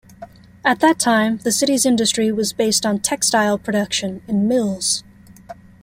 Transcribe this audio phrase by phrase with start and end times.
[0.65, 5.03] At that time the city's industry was based on textile production and mills.